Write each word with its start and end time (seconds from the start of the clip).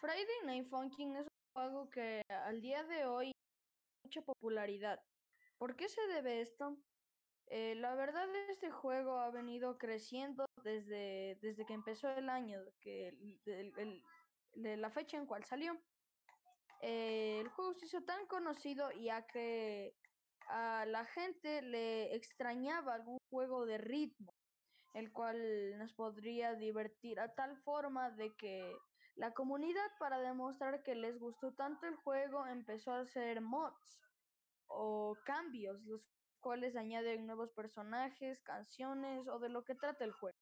Friday 0.00 0.26
Night 0.44 0.68
Funkin' 0.68 1.16
es 1.16 1.26
un 1.26 1.62
juego 1.62 1.90
que 1.90 2.20
al 2.28 2.60
día 2.60 2.84
de 2.84 3.06
hoy 3.06 3.32
tiene 3.32 4.04
mucha 4.04 4.22
popularidad. 4.22 5.00
¿Por 5.58 5.74
qué 5.74 5.88
se 5.88 6.06
debe 6.08 6.42
esto? 6.42 6.76
Eh, 7.46 7.74
la 7.76 7.94
verdad 7.94 8.28
este 8.50 8.70
juego 8.70 9.18
ha 9.18 9.30
venido 9.30 9.78
creciendo 9.78 10.44
desde, 10.62 11.38
desde 11.40 11.64
que 11.64 11.72
empezó 11.72 12.10
el 12.10 12.28
año, 12.28 12.60
que 12.80 13.12
la 14.54 14.90
fecha 14.90 15.16
en 15.16 15.26
cual 15.26 15.44
salió. 15.44 15.80
Eh, 16.82 17.38
el 17.40 17.48
juego 17.48 17.72
se 17.74 17.86
hizo 17.86 18.02
tan 18.02 18.26
conocido 18.26 18.90
ya 18.92 19.26
que 19.26 19.94
a 20.48 20.84
la 20.86 21.04
gente 21.06 21.62
le 21.62 22.14
extrañaba 22.14 22.94
algún 22.94 23.18
juego 23.30 23.64
de 23.64 23.78
ritmo, 23.78 24.30
el 24.96 25.12
cual 25.12 25.76
nos 25.78 25.92
podría 25.92 26.54
divertir 26.54 27.20
a 27.20 27.34
tal 27.34 27.58
forma 27.58 28.10
de 28.10 28.34
que 28.34 28.74
la 29.14 29.34
comunidad, 29.34 29.90
para 29.98 30.18
demostrar 30.20 30.82
que 30.82 30.94
les 30.94 31.18
gustó 31.18 31.52
tanto 31.52 31.86
el 31.86 31.96
juego, 31.96 32.46
empezó 32.46 32.92
a 32.92 33.00
hacer 33.00 33.42
mods 33.42 34.00
o 34.68 35.14
cambios, 35.26 35.82
los 35.82 36.00
cuales 36.40 36.76
añaden 36.76 37.26
nuevos 37.26 37.52
personajes, 37.52 38.40
canciones 38.40 39.28
o 39.28 39.38
de 39.38 39.50
lo 39.50 39.64
que 39.64 39.74
trata 39.74 40.02
el 40.04 40.12
juego. 40.12 40.38